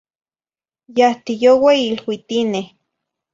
[0.97, 2.67] Yahtiyoue iluitineh.